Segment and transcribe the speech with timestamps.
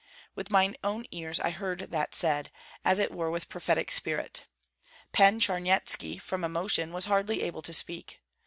[0.33, 2.51] With my own ears I heard that said,
[2.83, 4.47] as it were with prophetic spirit.
[5.11, 8.19] Pan Charnyetski, from emotion, was hardly able to speak.